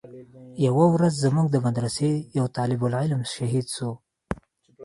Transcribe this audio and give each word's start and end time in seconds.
يوه 0.65 0.85
ورځ 0.95 1.13
زموږ 1.25 1.47
د 1.51 1.57
مدرسې 1.67 2.11
يو 2.37 2.45
طالب 2.57 2.81
العلم 2.89 3.21
شهيد 3.33 3.65
سو. 3.75 3.89